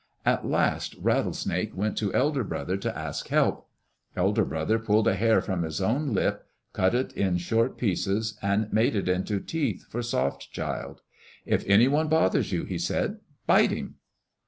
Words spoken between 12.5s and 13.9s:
you," he said, "bite